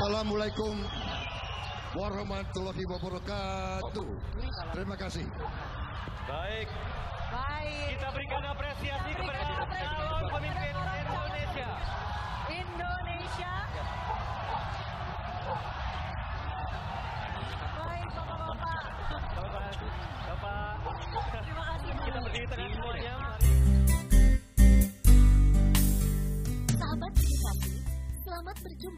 [0.00, 0.80] Wassalamualaikum
[1.92, 4.08] warahmatullahi wabarakatuh.
[4.72, 5.28] Terima kasih.
[6.24, 6.72] Baik,
[7.28, 7.84] Baik.
[8.00, 10.72] kita berikan apresiasi Kita kepada apresiasi calon pemimpin.
[11.04, 11.68] Indonesia.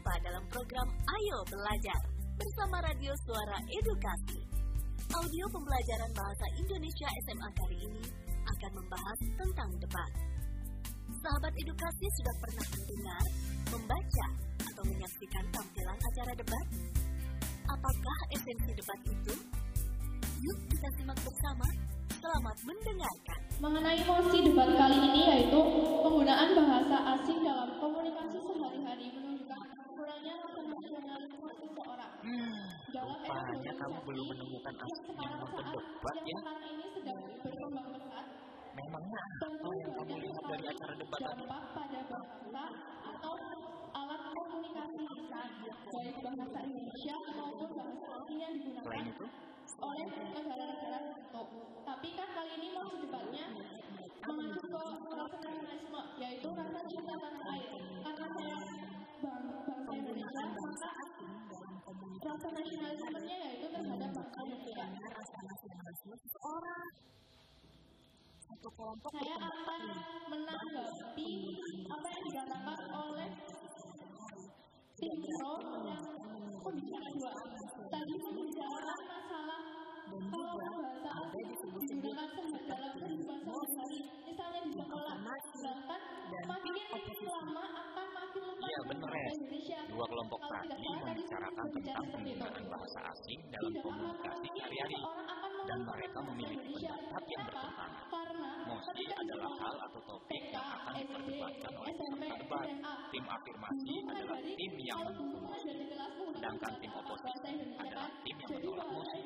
[0.03, 1.99] Berjumpa dalam program Ayo Belajar
[2.35, 4.35] bersama Radio Suara Edukasi.
[5.15, 8.03] Audio pembelajaran bahasa Indonesia SMA kali ini
[8.43, 10.11] akan membahas tentang debat.
[11.23, 13.25] Sahabat edukasi sudah pernah mendengar,
[13.71, 14.27] membaca,
[14.67, 16.65] atau menyaksikan tampilan acara debat?
[17.63, 19.33] Apakah esensi debat itu?
[20.43, 21.67] Yuk kita simak bersama.
[22.11, 23.39] Selamat mendengarkan.
[23.63, 25.59] Mengenai mosi debat kali ini yaitu
[26.03, 29.02] penggunaan bahasa asing dalam komunikasi sehari-hari
[30.31, 32.13] rasa nasionalisme seseorang.
[32.93, 36.35] Dalam era rupanya kamu belum menemukan yang asli yang sekarang nonton saat debat yang ya?
[36.39, 38.25] sekarang ini sedang berkembang pesat,
[38.73, 41.33] Memangnya apa yang kamu lihat dari acara debat tadi?
[41.43, 42.63] dampak pada bahasa
[43.03, 43.33] atau
[43.93, 45.49] alat komunikasi lisan,
[45.93, 49.25] baik bahasa Indonesia maupun bahasa asing yang digunakan Selain itu,
[49.83, 51.43] oleh negara-negara tertentu.
[51.83, 53.45] Tapi kan kali ini mau debatnya
[54.23, 57.69] mengacu ke rasa nasionalisme, yaitu rasa cinta tanah air.
[58.03, 58.57] Karena saya
[59.23, 59.43] bang,
[60.33, 64.85] bangsa Indonesia, maka rasa nasionalismenya yaitu terhadap bangsa Indonesia.
[68.63, 69.81] Saya akan
[70.31, 71.31] menanggapi
[71.91, 73.29] apa yang dikatakan oleh
[74.95, 75.53] tim Pro
[75.83, 76.03] yang
[76.63, 77.33] pembicara dua
[77.91, 79.61] tadi membicarakan masalah
[80.31, 83.99] kalau bahasa asing digunakan dalam kehidupan sehari-hari
[84.31, 86.01] misalnya di sekolah sedangkan
[86.47, 86.73] makin
[87.27, 88.02] lama akan
[89.89, 95.01] dua kelompok tadi membicarakan tentang penggunaan bahasa asing dalam komunikasi sehari-hari.
[95.63, 97.91] Dan mereka memiliki pendapat yang bertentangan.
[98.67, 102.67] Mosi adalah hal atau topik yang akan diperdebatkan oleh peserta debat.
[103.15, 105.73] Tim afirmasi adalah tim yang mendukung mosi.
[106.35, 109.21] Sedangkan tim oposisi adalah tim yang menolak mosi.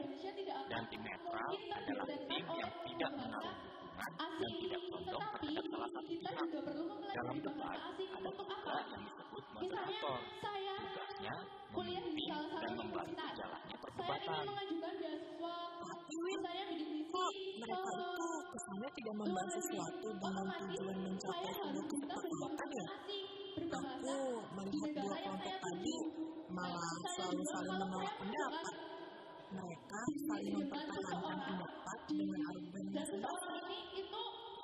[0.70, 6.14] Dan tim netral adalah tim yang tidak menaruh dukungan dan tidak condong terhadap salah satu
[6.22, 6.48] pihak.
[7.18, 8.30] Dalam debat, ada
[8.94, 11.36] yang disebut Misalnya saya Tugasnya
[11.70, 13.34] kuliah di salah satu universitas.
[13.38, 15.56] jalannya Saya ingin mengajukan beasiswa.
[16.38, 17.26] Saya bidik misi
[17.58, 22.88] mereka itu kesannya tidak membahas sesuatu dengan tujuan mencapai sebuah kesepakatan ya.
[23.58, 24.18] Aku
[24.58, 25.96] melihat dua kelompok tadi
[26.54, 28.76] malah selalu saling menolak pendapat.
[29.48, 33.97] Mereka saling mempertahankan pendapat dengan argumen itu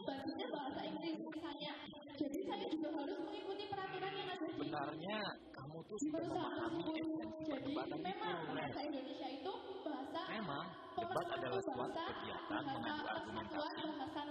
[0.04, 1.74] basisnya bahasa Inggris misalnya.
[2.14, 5.20] Jadi saya juga harus mengikuti peraturan yang ada di Sebenarnya
[5.56, 7.30] kamu tuh di perusahaan memahami tersebut.
[7.44, 7.72] Jadi
[8.04, 9.54] memang bahasa Indonesia itu
[9.84, 13.84] bahasa Memang, debat adalah suatu kegiatan mengadu argumentasi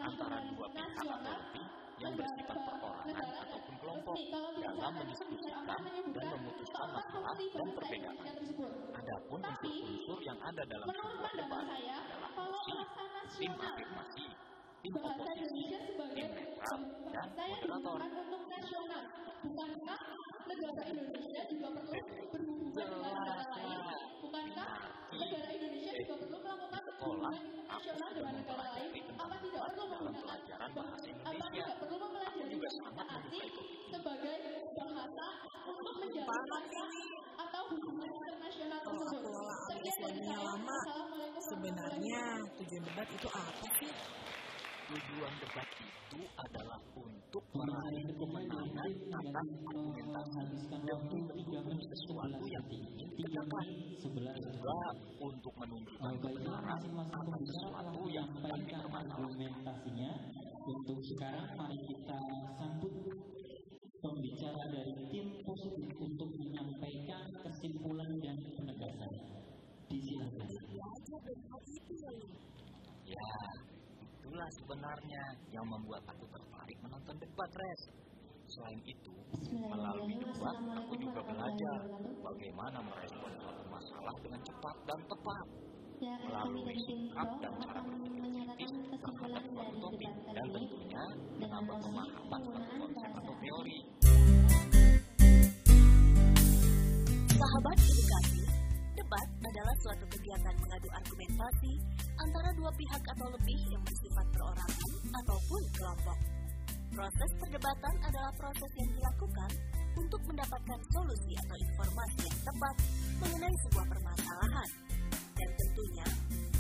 [0.03, 1.67] antara dua pihak atau lebih
[2.03, 4.17] yang bersifat perorangan ataupun kelompok
[4.59, 5.81] dalam mendiskusikan
[6.11, 8.17] dan memutuskan masalah dan perbedaan.
[8.99, 14.27] Adapun unsur-unsur yang ada dalam Menurut sebuah debat pandangan saya, adalah tim nasional afirmasi,
[14.91, 17.99] bahasa Indonesia sebagai bahasa yang moderator.
[18.03, 19.03] digunakan untuk nasional.
[19.43, 20.01] Bukankah
[20.43, 21.93] negara Indonesia juga perlu
[22.35, 23.79] berhubungan dengan negara lain?
[24.27, 24.69] Bukankah
[25.15, 27.35] negara Indonesia juga perlu melakukan hubungan
[27.71, 28.91] internasional sudah dengan negara lain?
[29.23, 33.49] Apa tidak perlu menggunakan apa tidak perlu mempelajari bahasa asing
[33.87, 34.37] sebagai
[34.75, 35.27] bahasa
[35.63, 36.91] untuk menjalin kontak
[37.39, 39.35] atau hubungan internasional tersebut?
[39.71, 40.39] Sekian dari saya.
[40.43, 42.21] lama, Assalamualaikum sebenarnya
[42.59, 43.93] tujuan debat itu apa sih?
[44.93, 50.45] Tujuan debat itu adalah untuk meraih kemenangan atas argumentasi
[50.85, 53.67] demi mendukung sesuatu yang ingin ditegakkan.
[54.05, 54.77] Juga
[55.17, 59.17] untuk menunjukkan kebenaran atas sesuatu yang sedang dipermasalahkan.
[59.17, 60.13] argumentasinya
[60.61, 62.19] untuk sekarang mari kita
[62.61, 62.93] sambut
[63.97, 69.13] pembicara dari tim positif untuk menyampaikan kesimpulan dan penegasan.
[69.89, 70.49] Disilakan.
[74.53, 77.83] Ya, sebenarnya yang membuat aku tertarik menonton debat, Res.
[78.53, 79.15] Selain itu,
[79.49, 81.81] melalui debat, aku juga belajar
[82.21, 85.47] bagaimana merespon suatu masalah dengan cepat dan tepat
[86.05, 89.43] Ya, kami melalui dari tim sikap Pro dan cara akan berpikir menyatakan kritis kesimpulan terhadap
[89.49, 93.35] suatu dari topik debat dan kali ini tentunya dengan menambah pemahaman suatu penggunaan konsep atau
[93.41, 93.79] teori.
[97.33, 98.43] Sahabat edukasi,
[99.01, 101.73] debat adalah suatu kegiatan mengadu argumentasi
[102.19, 103.83] antara dua pihak atau lebih yang
[104.13, 104.93] bersifat perorangan
[105.25, 106.19] ataupun kelompok.
[106.93, 109.51] Proses perdebatan adalah proses yang dilakukan
[109.97, 112.75] untuk mendapatkan solusi atau informasi yang tepat
[113.25, 114.71] mengenai sebuah permasalahan.
[115.33, 116.07] Dan tentunya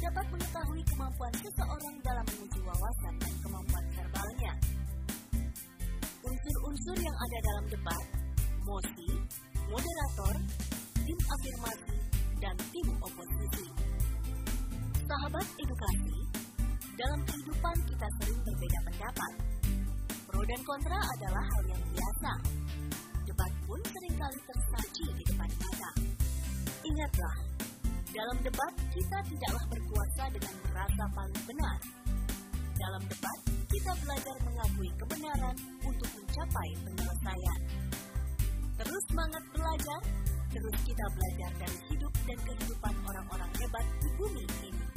[0.00, 4.52] dapat mengetahui kemampuan seseorang dalam menguji wawasan dan kemampuan verbalnya.
[6.24, 8.04] Unsur-unsur yang ada dalam debat,
[8.64, 9.10] mosi,
[9.68, 10.34] moderator,
[11.04, 11.96] tim afirmasi,
[12.40, 13.66] dan tim oposisi.
[15.04, 16.21] Sahabat edukasi,
[16.96, 19.32] dalam kehidupan kita sering berbeda pendapat.
[20.28, 22.32] Pro dan kontra adalah hal yang biasa.
[23.24, 25.90] Debat pun sering kali tersaji di depan mata.
[26.82, 27.36] Ingatlah,
[28.12, 31.78] dalam debat kita tidaklah berkuasa dengan merasa paling benar.
[32.76, 33.38] Dalam debat,
[33.72, 37.60] kita belajar mengakui kebenaran untuk mencapai penyelesaian.
[38.76, 40.00] Terus semangat belajar,
[40.52, 44.91] terus kita belajar dari hidup dan kehidupan orang-orang hebat di bumi ini.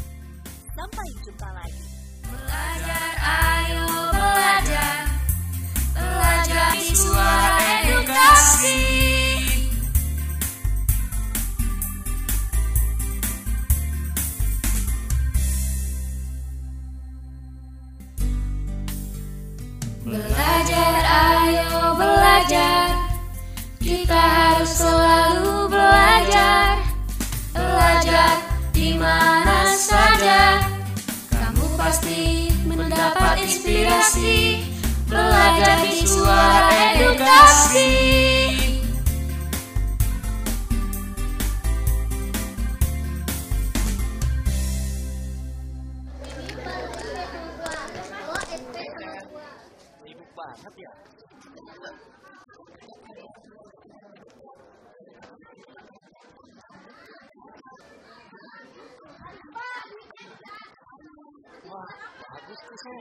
[0.75, 1.83] Sampai jumpa lagi.
[2.25, 5.07] Belajar, ayo belajar
[5.95, 8.94] Belajar di suara edukasi
[62.75, 62.99] tuh, Sir.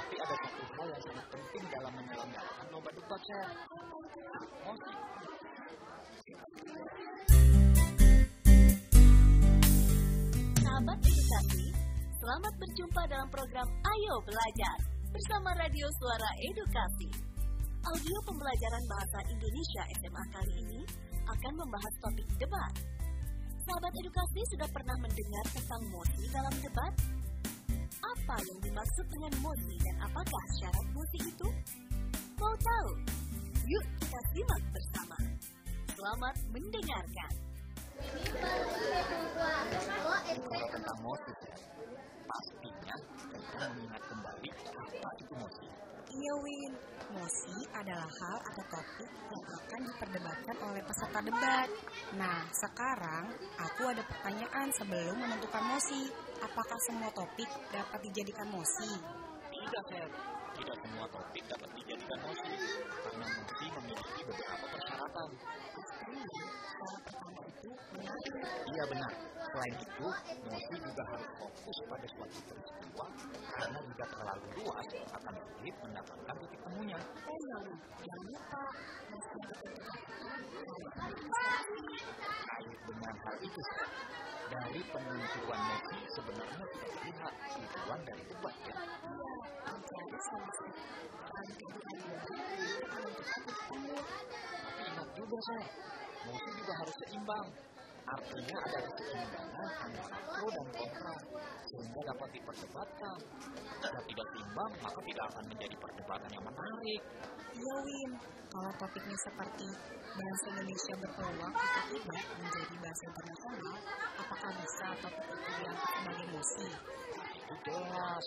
[0.00, 3.46] Tapi ada satu hal yang sangat penting dalam menyelenggarakan lomba debat, Sir.
[4.64, 4.92] Mosi.
[10.60, 11.66] Sahabat edukasi,
[12.16, 14.76] selamat berjumpa dalam program Ayo Belajar
[15.12, 17.10] bersama Radio Suara Edukasi.
[17.80, 20.80] Audio pembelajaran bahasa Indonesia SMA kali ini
[21.28, 22.72] akan membahas topik debat.
[23.68, 27.19] Sahabat edukasi sudah pernah mendengar tentang mosi dalam debat?
[28.10, 31.48] Apa yang dimaksud dengan mosi dan apakah syarat mosi itu?
[32.42, 32.90] Mau tahu?
[33.70, 35.16] Yuk kita simak bersama.
[35.94, 37.32] Selamat mendengarkan.
[40.74, 41.32] Tentang mosi.
[42.26, 42.96] Pastinya
[43.30, 45.66] kita mengingat kembali apa itu mosi.
[46.10, 46.72] Iya Win,
[47.14, 51.68] mosi adalah hal atau topik yang akan diperdebatkan oleh peserta debat.
[52.18, 56.10] Nah, sekarang aku ada pertanyaan sebelum menentukan mosi.
[56.40, 58.90] Apakah semua topik dapat dijadikan mosi?
[59.52, 60.08] Tidak, Sir.
[60.56, 62.54] Tidak semua topik dapat dijadikan mosi,
[62.88, 65.28] karena mosi memiliki beberapa persyaratan.
[68.70, 69.12] Iya benar.
[69.50, 70.06] Selain itu,
[70.46, 73.06] mosi juga harus fokus pada suatu peristiwa,
[73.50, 76.98] karena jika terlalu luas akan sulit mendapatkan titik temunya.
[82.20, 83.62] Terkait dengan hal itu,
[84.54, 88.74] dari penunjukan mosi sebenarnya tidak terlihat tujuan dari debat ya.
[94.80, 95.66] Ingat juga saya,
[96.28, 97.46] mosi juga harus seimbang.
[98.10, 101.14] Artinya ada keseimbangan antara pro dan kontra,
[101.68, 103.18] sehingga dapat diperdebatkan.
[103.78, 107.00] Jika tidak seimbang, maka tidak akan menjadi perdebatan yang menarik.
[107.54, 108.10] Iya Win,
[108.50, 109.68] kalau topiknya seperti
[110.10, 113.76] bahasa Indonesia berpeluang atau tidak menjadi bahasa internasional,
[114.18, 116.68] apakah bisa topik itu diangkat sebagai mosi?
[117.30, 118.24] Itu jelas,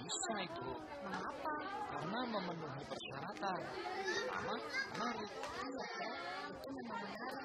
[0.00, 0.70] bisa itu.
[1.04, 1.54] Mengapa?
[1.94, 3.60] Karena memenuhi persyaratan.
[4.04, 4.54] Pertama,
[4.94, 5.30] menarik.
[5.34, 6.12] Iya kan,
[6.50, 7.42] itu memang menarik.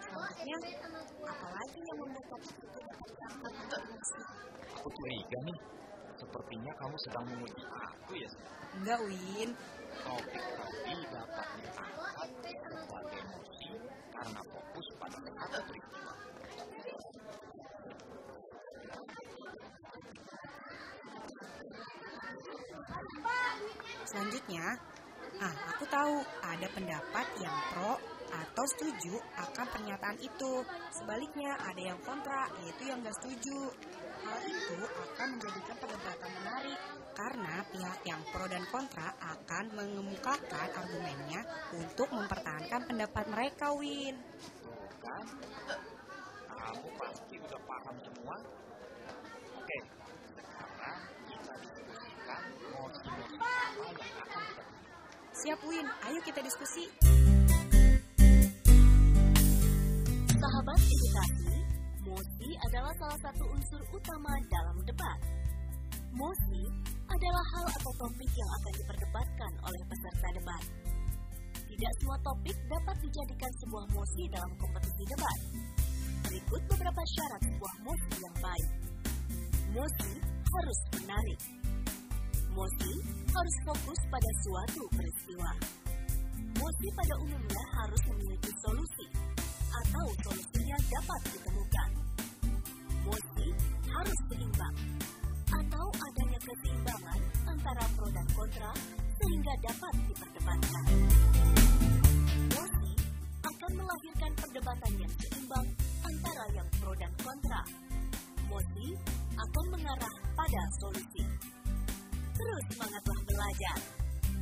[0.00, 0.56] Selanjutnya,
[1.26, 2.40] apalagi yang membuat?
[4.80, 5.58] Aku curiga nih,
[6.16, 8.30] sepertinya kamu sedang menguji aku ya.
[8.80, 9.50] Enggak Win,
[10.00, 12.30] Topik tadi dapat diangkat
[12.70, 13.70] sebagai mosi
[14.14, 16.09] karena fokus pada satu peristiwa.
[24.04, 24.78] Selanjutnya,
[25.40, 27.96] Ah, aku tahu ada pendapat yang pro
[28.28, 30.60] atau setuju akan pernyataan itu.
[30.92, 33.72] Sebaliknya ada yang kontra, yaitu yang gak setuju.
[34.20, 36.76] Hal itu akan menjadikan perdebatan menarik
[37.16, 41.40] karena pihak yang pro dan kontra akan mengemukakan argumennya
[41.72, 44.20] untuk mempertahankan pendapat mereka, Win.
[45.00, 48.36] Kamu pasti udah paham semua.
[49.56, 49.78] Oke,
[50.36, 52.42] sekarang kita diskusikan
[52.76, 54.70] mosi-mosi apa yang akan kita
[55.40, 55.88] Siap, Win.
[56.04, 56.84] Ayo kita diskusi.
[60.36, 61.56] Sahabat edukasi,
[62.04, 65.18] mosi adalah salah satu unsur utama dalam debat.
[66.12, 66.60] Mosi
[67.08, 70.64] adalah hal atau topik yang akan diperdebatkan oleh peserta debat.
[71.56, 75.38] Tidak semua topik dapat dijadikan sebuah mosi dalam kompetisi debat.
[76.28, 78.68] Berikut beberapa syarat sebuah mosi yang baik.
[79.72, 81.59] Mosi harus menarik.
[82.50, 82.92] Mosi
[83.30, 85.50] harus fokus pada suatu peristiwa.
[86.58, 89.06] Mosi pada umumnya harus memiliki solusi
[89.70, 91.90] atau solusinya dapat ditemukan.
[93.06, 93.46] Mosi
[93.86, 94.76] harus seimbang
[95.46, 98.72] atau adanya keseimbangan antara pro dan kontra
[99.14, 100.84] sehingga dapat diperdebatkan.
[102.50, 102.92] Mosi
[103.46, 105.66] akan melahirkan perdebatan yang seimbang
[106.02, 107.60] antara yang pro dan kontra.
[108.50, 108.88] Mosi
[109.38, 111.49] akan mengarah pada solusi.
[112.40, 113.76] Terus semangatlah belajar.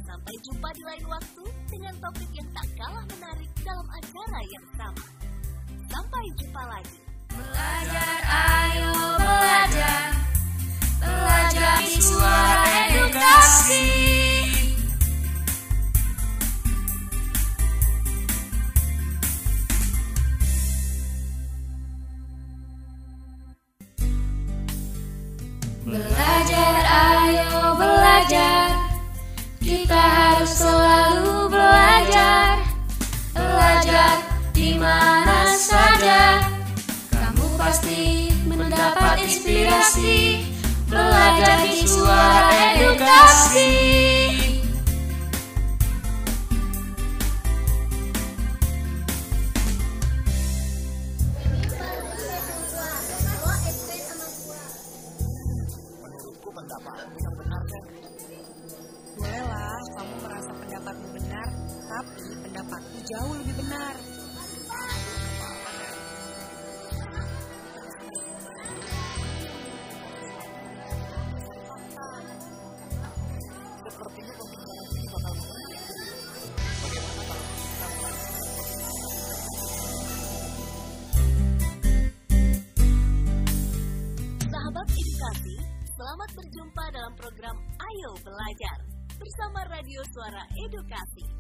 [0.07, 5.05] Sampai jumpa di lain waktu dengan topik yang tak kalah menarik dalam acara yang sama.
[5.91, 6.99] Sampai jumpa lagi.
[7.35, 10.03] Belajar, ayo belajar.
[11.03, 14.48] Belajar di suara edukasi.
[34.89, 36.49] Mana saja.
[37.13, 40.49] Kamu pasti mendapat inspirasi.
[40.89, 42.18] Belajar di suara
[90.19, 91.31] Suara Edukasi.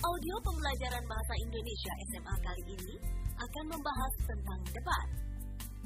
[0.00, 2.96] Audio pembelajaran bahasa Indonesia SMA kali ini
[3.36, 5.08] akan membahas tentang debat.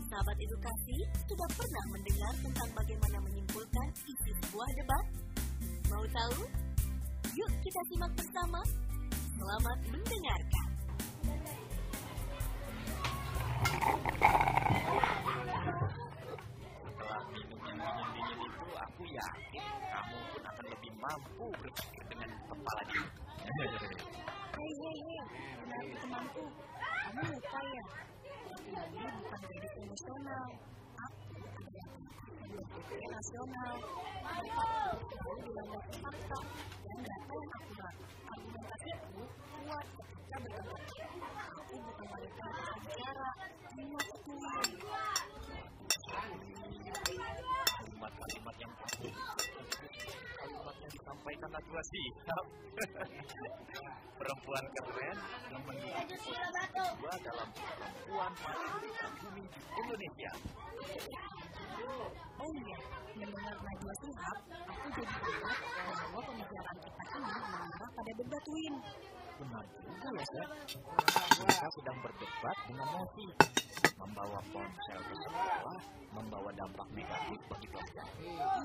[0.07, 5.05] Sahabat edukasi sudah pernah mendengar tentang bagaimana menyimpulkan isi sebuah debat?
[5.91, 6.47] Mau tahu?
[7.35, 8.63] Yuk kita simak bersama.
[9.35, 10.67] Selamat mendengarkan.
[16.87, 21.98] Setelah minum yang dingin-dingin itu, aku yakin kamu pun akan lebih mampu berpikir
[22.69, 23.09] kepala dingin.
[24.59, 25.01] Hei, hei,
[26.05, 26.45] temanku?
[26.85, 27.85] Kamu lupa ya?
[28.29, 29.41] Aku ini bukan
[33.09, 33.73] emosional.
[34.29, 36.39] Aku selalu dilandasi fakta
[36.85, 37.95] dan data yang akurat.
[39.49, 40.37] Kuat ketika.
[41.49, 42.47] Aku bukan wanita.
[47.81, 48.73] Kalimat-kalimat yang.
[51.19, 52.45] Kalimat yang disampaikan adalah sikap.
[54.19, 55.19] Perempuan keren
[55.51, 56.33] yang menduduki posisi
[56.75, 58.75] kedua dalam perempuan paling
[59.19, 60.33] bumi di Indonesia.
[62.39, 62.79] Oh iya,
[63.19, 68.75] mendengar Najwa Shihab, aku jadi ingat bahwa pembicaraan kita ini mengarah pada debat Win.
[69.39, 69.63] Juga
[70.19, 70.47] ya.
[71.39, 73.27] Mereka sedang berdebat dengan mosi.
[73.95, 75.79] Membawa ponsel ke sekolah,
[76.11, 78.07] membawa dampak negatif bagi pelajar.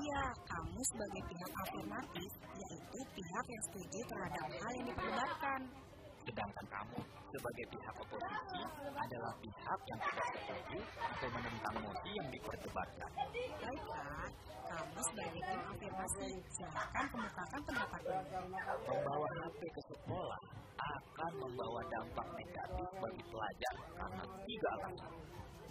[0.02, 5.60] Iya, kamu sebagai pihak afirmatif, yaitu pihak yang setuju terhadap hal yang diperdebatkan.
[6.24, 6.98] Sedangkan kamu
[7.30, 8.62] sebagai pihak oposisi
[8.98, 13.10] adalah pihak yang tidak setuju atau menentang mosi yang diperdebatkan.
[13.62, 14.26] Baiklah,
[14.66, 18.18] kamu sebagai tim afirmasi, silakan kemukakan pendapatmu.
[18.90, 20.53] Membawa HP ke sekolah
[20.84, 25.12] akan membawa dampak negatif bagi pelajar karena tiga alasan.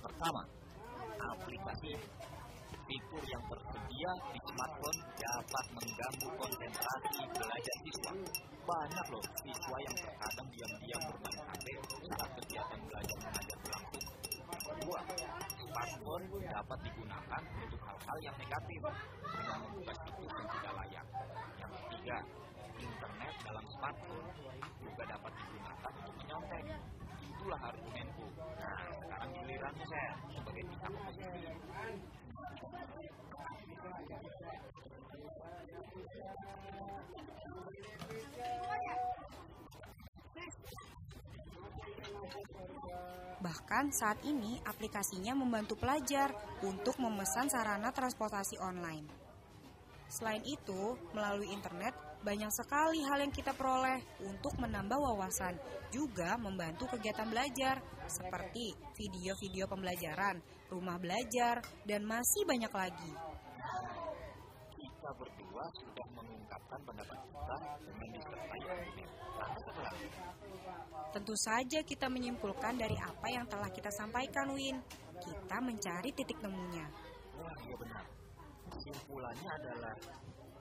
[0.01, 0.41] Pertama,
[1.21, 1.93] aplikasi.
[2.83, 8.11] fitur yang tersedia di smartphone dapat mengganggu konsentrasi belajar siswa.
[8.67, 11.65] Banyak loh siswa yang terkadang diam-diam bermain HP
[12.11, 14.05] saat kegiatan belajar mengajar berlangsung.
[14.51, 14.99] Kedua,
[15.63, 18.81] smartphone dapat digunakan untuk hal-hal yang negatif
[19.23, 21.05] dengan membuka situs yang tidak layak.
[21.55, 22.17] Yang ketiga,
[22.83, 24.27] internet dalam smartphone
[24.83, 26.63] juga dapat digunakan untuk menyontek.
[27.23, 28.25] Itulah argumenku.
[28.59, 31.41] Nah, sekarang gilirannya saya sebagai pihak oposisi.
[43.43, 46.31] Bahkan saat ini aplikasinya membantu pelajar
[46.63, 49.03] untuk memesan sarana transportasi online.
[50.07, 51.92] Selain itu, melalui internet
[52.23, 55.59] banyak sekali hal yang kita peroleh untuk menambah wawasan,
[55.91, 60.39] juga membantu kegiatan belajar seperti video-video pembelajaran,
[60.71, 63.13] rumah belajar, dan masih banyak lagi.
[64.71, 69.09] Kita berdua sudah mengungkapkan pendapat kita dengan disertai argumen.
[71.13, 74.81] Tentu saja kita menyimpulkan dari apa yang telah kita sampaikan, Win.
[75.21, 76.87] Kita mencari titik temunya.
[77.37, 78.05] Wah, iya benar.
[78.73, 79.93] Kesimpulannya adalah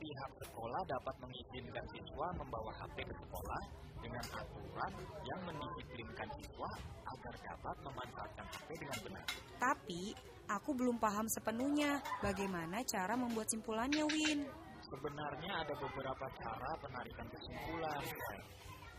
[0.03, 3.63] pihak sekolah dapat mengizinkan siswa membawa HP ke sekolah
[4.03, 4.93] dengan aturan
[5.23, 6.71] yang mendisiplinkan siswa
[7.07, 9.25] agar dapat memanfaatkan HP dengan benar.
[9.63, 10.03] Tapi,
[10.51, 14.43] aku belum paham sepenuhnya bagaimana cara membuat simpulannya, Win.
[14.91, 18.03] Sebenarnya ada beberapa cara penarikan kesimpulan.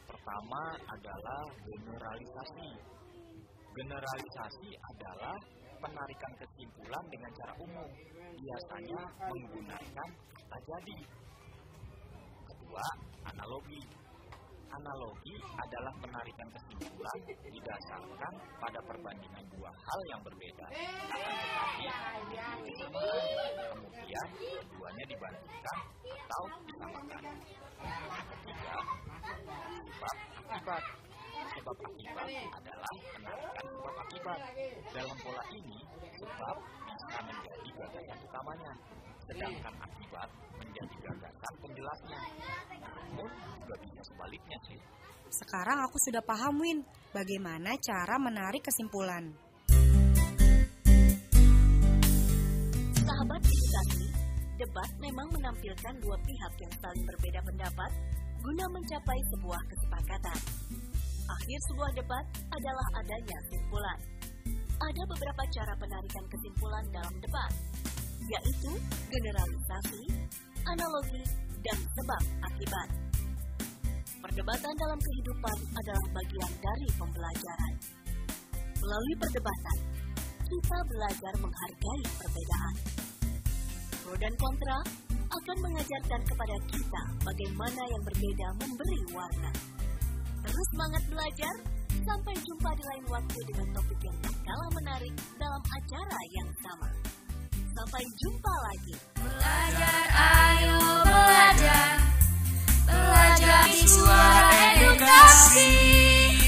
[0.07, 2.69] Pertama adalah generalisasi.
[3.75, 5.35] Generalisasi adalah
[5.83, 7.89] penarikan kesimpulan dengan cara umum,
[8.39, 10.97] biasanya menggunakan kata jadi.
[12.47, 12.85] Kedua,
[13.27, 13.83] analogi.
[14.73, 20.65] Analogi adalah penarikan kesimpulan didasarkan pada perbandingan dua hal yang berbeda.
[23.69, 25.77] Kemudian keduanya dibandingkan
[26.09, 27.23] atau disamakan.
[28.33, 28.75] Ketiga,
[29.93, 30.83] sebab akibat.
[31.53, 34.39] Sebab akibat adalah penarikan sebab akibat.
[34.93, 35.72] Dalam pola ini,
[36.33, 38.71] sebab bisa menjadi gagasan utamanya,
[39.29, 42.19] sedangkan akibat menjadi gagasan penjelasnya.
[43.13, 43.29] Namun
[43.61, 44.79] juga bisa sebaliknya sih.
[45.33, 46.79] Sekarang aku sudah paham, Win,
[47.13, 49.33] bagaimana cara menarik kesimpulan.
[53.01, 54.05] Sahabat edukasi,
[54.61, 57.91] debat memang menampilkan dua pihak yang saling berbeda pendapat
[58.43, 60.39] guna mencapai sebuah kesepakatan.
[61.23, 63.99] Akhir sebuah debat adalah adanya kesimpulan.
[64.83, 67.51] Ada beberapa cara penarikan kesimpulan dalam debat,
[68.27, 68.71] yaitu
[69.07, 70.01] generalisasi,
[70.67, 71.23] analogi,
[71.63, 72.87] dan sebab akibat.
[74.19, 77.73] Perdebatan dalam kehidupan adalah bagian dari pembelajaran.
[78.83, 79.77] Melalui perdebatan,
[80.51, 82.75] kita belajar menghargai perbedaan.
[84.03, 84.77] Pro dan kontra
[85.31, 89.51] akan mengajarkan kepada kita bagaimana yang berbeda memberi warna.
[90.43, 91.55] Terus semangat belajar,
[92.03, 96.89] sampai jumpa di lain waktu dengan topik yang tak kalah menarik dalam acara yang sama.
[97.73, 98.95] Sampai jumpa lagi.
[99.17, 101.87] Belajar, ayo belajar.
[102.85, 106.42] Belajar di suara edukasi.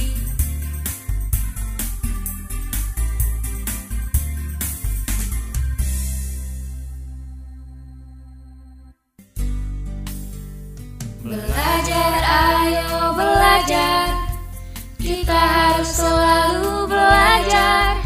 [15.26, 17.98] Kita harus selalu belajar.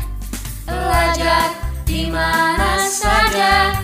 [0.63, 1.51] Belajar
[1.83, 3.75] di mana saja.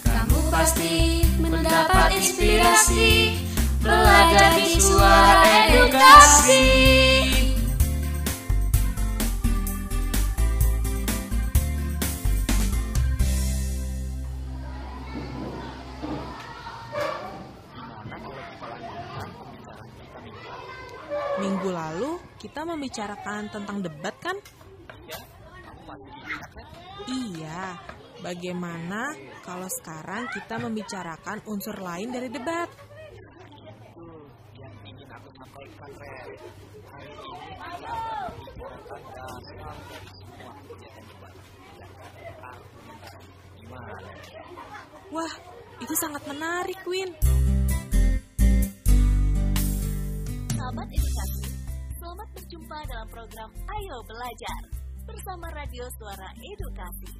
[0.00, 3.36] Kamu pasti mendapat inspirasi.
[3.84, 7.09] Belajar di suara edukasi.
[22.50, 24.34] Kita membicarakan tentang debat kan?
[25.06, 25.22] Ya,
[25.62, 26.66] kamu masih ingat kan?
[27.06, 27.78] Iya.
[28.26, 29.14] Bagaimana
[29.46, 32.66] kalau sekarang kita membicarakan unsur lain dari debat?
[33.86, 34.02] Itu
[34.58, 36.26] yang ingin aku sampaikan, Ren.
[36.90, 41.34] Hari ini kita akan membicarakan dasar dari semua kegiatan debat.
[41.78, 43.30] Yakni argumentasi.
[43.62, 43.94] Gimana?
[45.14, 45.32] Wah,
[45.78, 47.14] itu sangat menarik, Win.
[50.50, 51.49] Sahabat edukasi,
[52.20, 54.60] selamat berjumpa dalam program Ayo Belajar
[55.08, 57.16] bersama Radio Suara Edukasi.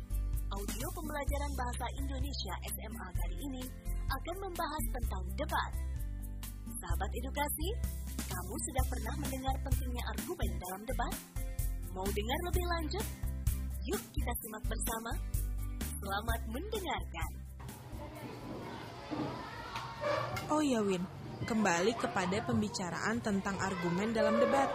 [0.53, 3.65] Audio pembelajaran bahasa Indonesia SMA kali ini
[3.97, 5.73] akan membahas tentang debat.
[6.85, 7.69] Sahabat edukasi,
[8.29, 11.15] kamu sudah pernah mendengar pentingnya argumen dalam debat?
[11.97, 13.07] Mau dengar lebih lanjut?
[13.89, 15.13] Yuk kita simak bersama.
[15.81, 17.31] Selamat mendengarkan.
[20.53, 21.09] Oh ya Win,
[21.45, 24.69] kembali kepada pembicaraan tentang argumen dalam debat.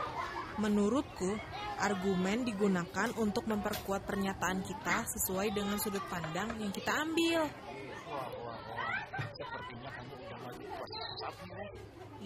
[0.56, 1.36] Menurutku,
[1.84, 7.44] argumen digunakan untuk memperkuat pernyataan kita sesuai dengan sudut pandang yang kita ambil.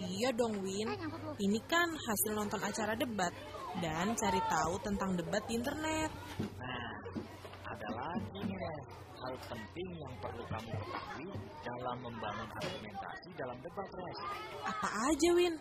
[0.00, 0.88] Iya dong Win,
[1.42, 3.34] ini kan hasil nonton acara debat
[3.82, 6.10] dan cari tahu tentang debat di internet.
[6.56, 6.92] Nah,
[7.66, 8.58] ada lagi nih.
[9.20, 11.28] Hal penting yang perlu kamu ketahui
[11.60, 14.20] dalam membangun argumentasi dalam debat, Res.
[14.64, 15.54] Apa aja Win?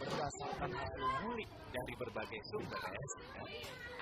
[0.00, 3.44] Berdasarkan hasil ngulik dari berbagai sumber, Res, ya,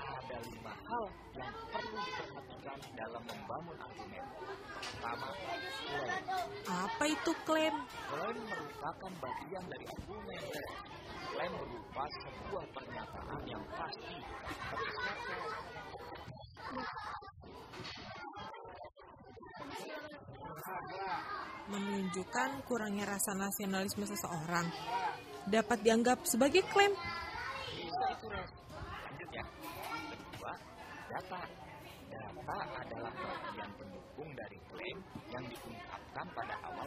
[0.06, 4.24] ada lima hal yang perlu diperhatikan dalam membangun argumen.
[4.70, 5.62] Pertama, klaim.
[6.70, 7.74] Apa itu klaim?
[8.06, 10.70] Klaim merupakan bagian dari argumen, Res.
[11.26, 14.16] Klaim berupa sebuah pernyataan yang pasti
[21.70, 24.66] menunjukkan kurangnya rasa nasionalisme seseorang
[25.46, 26.94] dapat dianggap sebagai klaim.
[31.12, 31.40] Data.
[32.09, 34.98] Data adalah bagian pendukung dari klaim
[35.29, 36.82] yang diungkapkan pada awal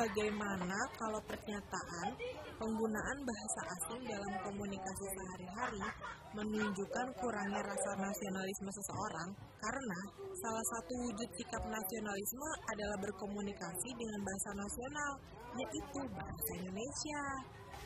[0.00, 2.08] bagaimana kalau pernyataan
[2.56, 5.84] penggunaan bahasa asing dalam komunikasi sehari-hari
[6.32, 9.28] menunjukkan kurangnya rasa nasionalisme seseorang
[9.60, 10.00] karena
[10.40, 15.12] salah satu wujud sikap nasionalisme adalah berkomunikasi dengan bahasa nasional,
[15.60, 17.22] yaitu bahasa Indonesia.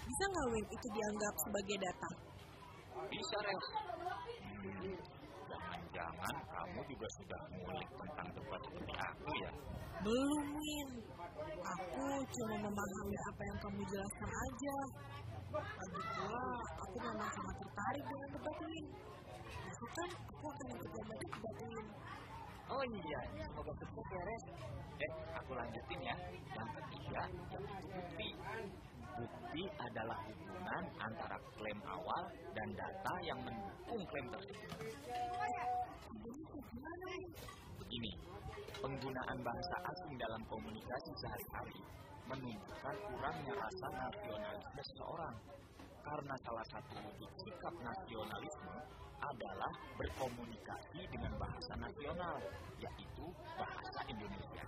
[0.04, 2.10] Bisa nggak Win itu dianggap sebagai data?
[3.10, 3.66] Bisa, Res.
[4.62, 4.96] Hmm,
[5.50, 9.50] jangan-jangan kamu juga sudah ngulik tentang debat seperti aku ya?
[10.04, 11.03] Belum, Win.
[11.64, 14.76] Aku cuma memahami apa yang kamu jelaskan aja.
[15.54, 16.46] Lagi pula,
[16.76, 18.82] aku memang sangat tertarik dengan debat ini.
[19.64, 21.82] Besok kan aku akan ikut lomba debat ini.
[22.64, 23.72] Oh iya, semoga
[24.12, 24.44] ya, Res.
[24.94, 26.16] Eh, aku lanjutin ya.
[26.52, 27.58] Yang ketiga, yaitu
[27.92, 28.28] bukti.
[29.14, 34.68] Bukti adalah hubungan antara klaim awal dan data yang mendukung klaim tersebut.
[37.78, 38.12] Begini,
[38.84, 41.80] penggunaan bahasa asing dalam komunikasi sehari-hari
[42.28, 45.36] menunjukkan kurangnya rasa nasionalisme seseorang.
[46.04, 48.76] Karena salah satu wujud sikap nasionalisme
[49.24, 52.36] adalah berkomunikasi dengan bahasa nasional,
[52.76, 53.24] yaitu
[53.56, 54.64] bahasa Indonesia.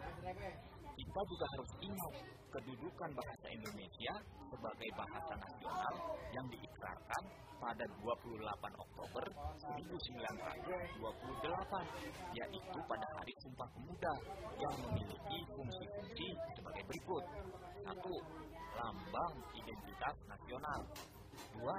[0.97, 2.15] Kita juga harus ingat
[2.49, 4.15] kedudukan bahasa Indonesia
[4.49, 5.95] sebagai bahasa nasional
[6.33, 7.23] yang diikrarkan
[7.61, 8.41] pada 28
[8.81, 9.25] Oktober
[9.77, 14.15] 1928, yaitu pada Hari Sumpah Pemuda
[14.57, 17.25] yang memiliki fungsi-fungsi sebagai berikut.
[17.85, 18.17] Satu,
[18.77, 20.81] lambang identitas nasional.
[21.53, 21.77] Dua,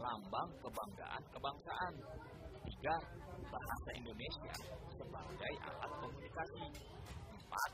[0.00, 1.94] lambang kebanggaan kebangsaan.
[2.64, 2.96] Tiga,
[3.44, 4.54] bahasa Indonesia
[4.96, 6.64] sebagai alat komunikasi.
[7.28, 7.70] Empat,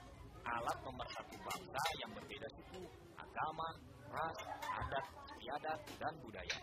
[0.50, 2.82] alat pemersatu bangsa yang berbeda suku,
[3.14, 3.68] agama,
[4.10, 4.38] ras,
[4.82, 6.58] adat, istiadat, dan budaya.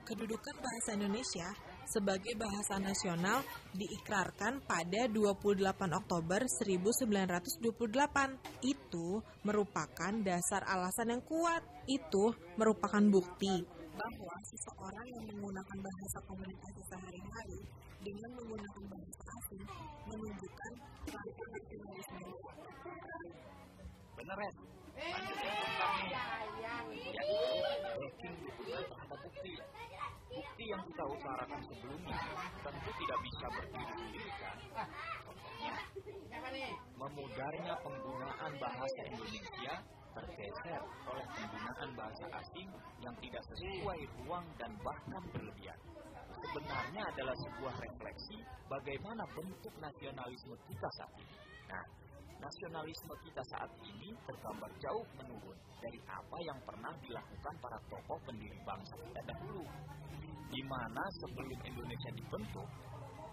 [0.00, 1.48] Kedudukan bahasa Indonesia
[1.86, 3.46] sebagai bahasa nasional
[3.78, 8.66] diikrarkan pada 28 Oktober 1928.
[8.66, 11.62] Itu merupakan dasar alasan yang kuat.
[11.86, 13.62] Itu merupakan bukti
[13.94, 17.60] bahwa seseorang yang menggunakan bahasa komunikasi sehari-hari
[18.00, 19.62] dengan menggunakan bahasa asing
[20.08, 20.72] menunjukkan
[21.06, 22.49] rasa nasionalisme.
[24.30, 25.34] Yaitu
[27.98, 29.52] backing dukungan terhadap bukti.
[30.30, 32.18] Bukti yang kita utarakan sebelumnya
[32.62, 34.56] tentu tidak bisa berdiri sendiri kan?
[35.26, 35.74] Contohnya,
[36.94, 39.74] memudarnya penggunaan bahasa Indonesia
[40.14, 42.70] tergeser oleh penggunaan bahasa asing
[43.02, 45.78] yang tidak sesuai ruang dan bahkan berlebihan.
[46.38, 48.38] Sebenarnya adalah sebuah refleksi
[48.70, 51.36] bagaimana bentuk nasionalisme kita saat ini.
[51.66, 51.84] Nah,
[52.40, 58.58] nasionalisme kita saat ini tergambar jauh menurun dari apa yang pernah dilakukan para tokoh pendiri
[58.64, 59.64] bangsa kita dahulu.
[60.50, 62.68] Di mana sebelum Indonesia dibentuk,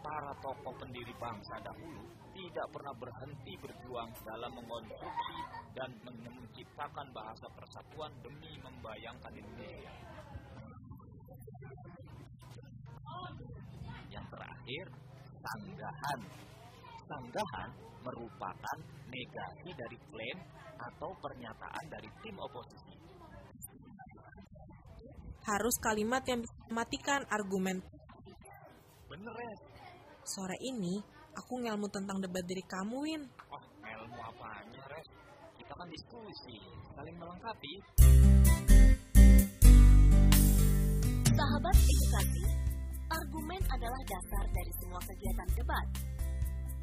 [0.04, 2.04] para tokoh pendiri bangsa dahulu
[2.38, 5.40] tidak pernah berhenti berjuang dalam mengonstruksi
[5.74, 9.94] dan menciptakan bahasa persatuan demi membayangkan Indonesia.
[14.14, 14.86] Yang terakhir,
[15.42, 16.20] sanggahan.
[17.08, 17.70] Sanggahan
[18.04, 20.38] merupakan negasi dari klaim
[20.76, 22.96] atau pernyataan dari tim oposisi.
[25.48, 27.80] Harus kalimat yang bisa mematikan argumen.
[29.08, 29.60] Bener, Res.
[30.28, 31.00] Sore ini,
[31.32, 33.24] aku ngelmu tentang debat dari kamu, Win.
[33.56, 35.08] Oh, ilmu apanya, Res?
[35.56, 36.60] Kita kan diskusi,
[36.92, 37.74] saling melengkapi.
[41.32, 42.44] Sahabat edukasi,
[43.08, 46.17] argumen adalah dasar dari semua kegiatan debat.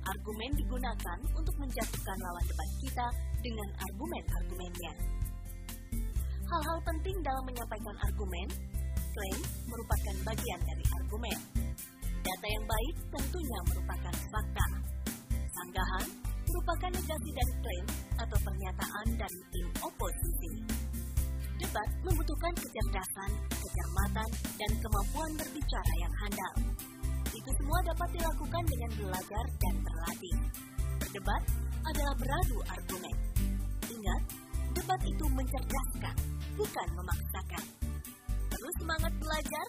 [0.04, 3.06] Argumen digunakan untuk menjatuhkan lawan debat kita
[3.40, 4.92] dengan argumen-argumennya.
[6.44, 8.48] Hal-hal penting dalam menyampaikan argumen,
[8.92, 11.38] klaim merupakan bagian dari argumen.
[12.20, 14.66] Data yang baik tentunya merupakan fakta.
[15.32, 16.06] Sanggahan
[16.52, 17.86] merupakan negasi dari klaim
[18.20, 20.52] atau pernyataan dari tim oposisi.
[21.64, 24.28] Debat membutuhkan kecerdasan, kecermatan,
[24.60, 26.54] dan kemampuan berbicara yang handal.
[27.44, 30.36] Itu semua dapat dilakukan dengan belajar dan berlatih.
[30.96, 31.42] Berdebat
[31.84, 33.16] adalah beradu argumen.
[33.84, 34.22] Ingat,
[34.72, 36.16] debat itu mencerdaskan,
[36.56, 37.64] bukan memaksakan.
[38.48, 39.66] Terus semangat belajar,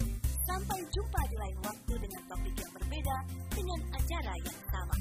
[0.47, 3.17] sampai jumpa di lain waktu dengan topik yang berbeda
[3.51, 4.97] dengan acara yang sama.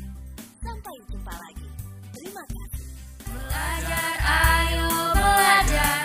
[0.59, 1.71] Sampai jumpa lagi.
[2.11, 2.87] Terima kasih.
[3.23, 5.99] Belajar, ayo belajar.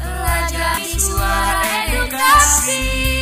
[0.00, 3.15] Belajar di suara edukasi.